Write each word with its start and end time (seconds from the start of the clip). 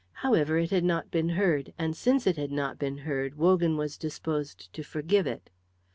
However, 0.25 0.57
it 0.57 0.71
had 0.71 0.83
not 0.83 1.11
been 1.11 1.29
heard, 1.29 1.73
and 1.77 1.95
since 1.95 2.25
it 2.25 2.35
had 2.35 2.51
not 2.51 2.79
been 2.79 2.97
heard, 3.05 3.35
Wogan 3.35 3.77
was 3.77 3.99
disposed 3.99 4.73
to 4.73 4.81
forgive 4.81 5.27
it. 5.27 5.51